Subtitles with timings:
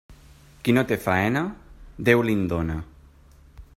[0.67, 1.43] Qui no té faena,
[2.09, 2.79] Déu li'n dóna.